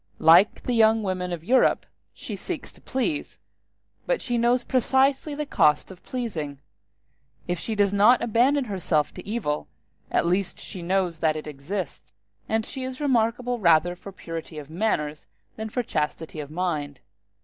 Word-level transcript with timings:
Like 0.17 0.63
the 0.63 0.73
young 0.73 1.03
women 1.03 1.31
of 1.31 1.43
Europe, 1.43 1.85
she 2.11 2.35
seeks 2.35 2.71
to 2.71 2.81
please, 2.81 3.37
but 4.07 4.19
she 4.19 4.35
knows 4.35 4.63
precisely 4.63 5.35
the 5.35 5.45
cost 5.45 5.91
of 5.91 6.03
pleasing. 6.03 6.57
If 7.47 7.59
she 7.59 7.75
does 7.75 7.93
not 7.93 8.19
abandon 8.19 8.63
herself 8.63 9.13
to 9.13 9.27
evil, 9.27 9.67
at 10.09 10.25
least 10.25 10.59
she 10.59 10.81
knows 10.81 11.19
that 11.19 11.35
it 11.35 11.45
exists; 11.45 12.13
and 12.49 12.65
she 12.65 12.81
is 12.83 12.99
remarkable 12.99 13.59
rather 13.59 13.95
for 13.95 14.11
purity 14.11 14.57
of 14.57 14.71
manners 14.71 15.27
than 15.55 15.69
for 15.69 15.83
chastity 15.83 16.39
of 16.39 16.49
mind. 16.49 16.99